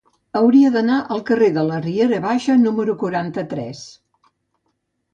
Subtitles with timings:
[0.37, 3.89] Hauria d'anar al carrer de la Riera Baixa número quaranta-tres.